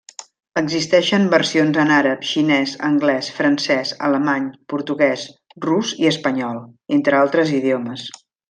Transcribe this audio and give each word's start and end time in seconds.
Existeixen 0.59 1.27
versions 1.33 1.77
en 1.83 1.91
àrab, 1.97 2.23
xinès, 2.29 2.73
anglès, 2.89 3.29
francès, 3.41 3.93
alemany, 4.09 4.49
portuguès, 4.75 5.29
rus 5.69 5.95
i 6.05 6.11
espanyol, 6.17 6.63
entre 6.99 7.23
altres 7.23 7.55
idiomes. 7.61 8.11